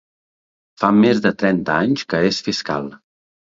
Fa 0.83 0.89
més 1.03 1.21
de 1.27 1.33
trenta 1.43 1.77
anys 1.85 2.09
que 2.15 2.25
és 2.33 2.43
fiscal. 2.51 2.93